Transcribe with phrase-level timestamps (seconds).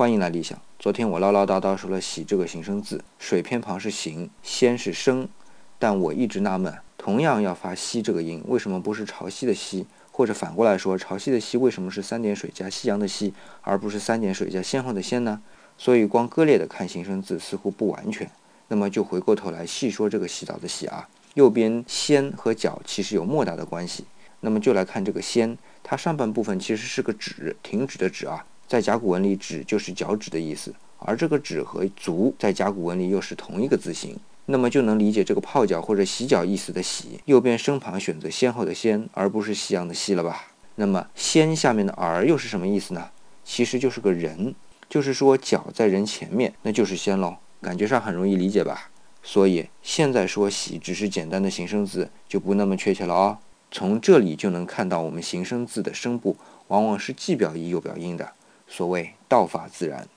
[0.00, 0.58] 欢迎来理想。
[0.78, 5.28] 昨天我唠唠叨叨说了“喜”这个形声字，水偏旁是形，先是生，
[5.78, 9.84] 但我一直纳闷，同样要发“西”这个音，为什么不是潮汐的“汐”？
[10.10, 15.42] 或者反过来说，潮汐的“汐”为什么是三点水加夕阳的“夕”，而不是三点水加先后的“先”呢？
[15.76, 18.30] 所以光割裂的看形声字似乎不完全。
[18.68, 24.06] 那么就回过头来细说这个洗澡的“洗”啊，右边“先”和“脚”其实有莫大的关系。
[24.40, 28.46] 那么就来看这个“先”，它上半部分其实是个止，停止的止啊。
[28.70, 34.16] 在甲骨文里，指就是脚趾的意思，而这个止和足在甲骨文里又是同一个字形，
[34.46, 40.52] 那么就能理解这个泡脚或者洗脚意思的洗，右边身旁选择先后的先，而不是夕阳的夕了吧？
[40.76, 43.10] 那么先下面的儿又是什么意思呢？
[43.42, 44.54] 其实就是个人，
[44.88, 47.38] 就是说脚在人前面，那就是先喽。
[47.60, 48.90] 感觉上很容易理解吧？
[49.24, 53.38] 所以现在说洗只是简单的形声字，就不那么确切了哦。
[53.72, 56.36] 从这里就能看到，我们形声字的声部
[56.68, 58.32] 往往是既表意又表音的。
[58.70, 60.08] 所谓道法自然。